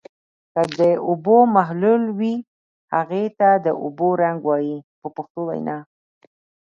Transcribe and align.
که 0.53 0.61
د 0.79 0.81
اوبو 1.09 1.37
محلل 1.55 2.03
وي 2.19 2.35
هغه 2.93 3.23
ته 3.39 3.49
د 3.65 3.67
اوبو 3.83 4.07
رنګ 4.21 4.39
وایي 4.47 4.77
په 5.01 5.07
پښتو 5.15 5.41
وینا. 5.49 5.77